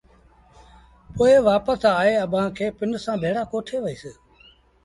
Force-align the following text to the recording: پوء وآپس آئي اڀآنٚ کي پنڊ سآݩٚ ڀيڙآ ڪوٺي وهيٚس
پوء 1.15 1.31
وآپس 1.47 1.81
آئي 2.01 2.13
اڀآنٚ 2.25 2.55
کي 2.57 2.65
پنڊ 2.77 2.93
سآݩٚ 3.03 3.21
ڀيڙآ 3.21 3.43
ڪوٺي 3.51 3.77
وهيٚس 3.83 4.03